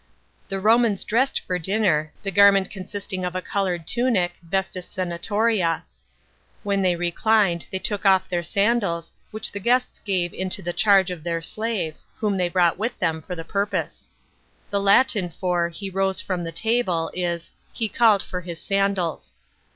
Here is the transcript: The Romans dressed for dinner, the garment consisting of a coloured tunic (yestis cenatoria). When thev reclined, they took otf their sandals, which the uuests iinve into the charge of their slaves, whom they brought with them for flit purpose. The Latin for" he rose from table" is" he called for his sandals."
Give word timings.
The 0.49 0.59
Romans 0.59 1.03
dressed 1.05 1.41
for 1.41 1.59
dinner, 1.59 2.11
the 2.23 2.31
garment 2.31 2.71
consisting 2.71 3.23
of 3.23 3.35
a 3.35 3.41
coloured 3.43 3.85
tunic 3.85 4.31
(yestis 4.51 4.85
cenatoria). 4.89 5.83
When 6.63 6.81
thev 6.81 6.97
reclined, 6.97 7.67
they 7.69 7.77
took 7.77 8.01
otf 8.01 8.27
their 8.27 8.41
sandals, 8.41 9.11
which 9.29 9.51
the 9.51 9.59
uuests 9.61 10.01
iinve 10.01 10.33
into 10.33 10.63
the 10.63 10.73
charge 10.73 11.11
of 11.11 11.23
their 11.23 11.39
slaves, 11.39 12.07
whom 12.17 12.37
they 12.37 12.49
brought 12.49 12.79
with 12.79 12.97
them 12.97 13.21
for 13.21 13.35
flit 13.35 13.47
purpose. 13.47 14.09
The 14.71 14.81
Latin 14.81 15.29
for" 15.29 15.69
he 15.69 15.87
rose 15.91 16.19
from 16.19 16.51
table" 16.51 17.11
is" 17.13 17.51
he 17.71 17.87
called 17.87 18.23
for 18.23 18.41
his 18.41 18.59
sandals." 18.59 19.35